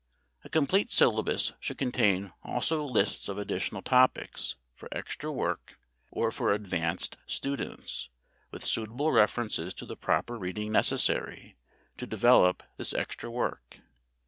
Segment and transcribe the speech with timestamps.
[0.43, 5.77] A complete syllabus should contain also lists of additional topics for extra work
[6.09, 8.09] or for advanced students,
[8.49, 11.55] with suitable references to the proper reading necessary
[11.97, 13.81] to develop this extra work.